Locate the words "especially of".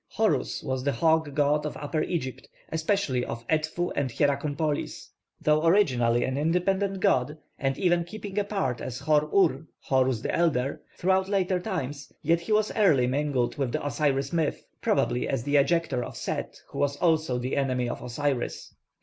2.69-3.45